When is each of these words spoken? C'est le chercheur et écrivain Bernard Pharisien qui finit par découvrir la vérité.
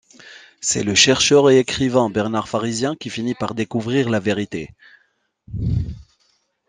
C'est 0.61 0.81
le 0.81 0.95
chercheur 0.95 1.51
et 1.51 1.59
écrivain 1.59 2.09
Bernard 2.09 2.49
Pharisien 2.49 2.95
qui 2.95 3.11
finit 3.11 3.35
par 3.35 3.53
découvrir 3.53 4.09
la 4.09 4.19
vérité. 4.19 4.73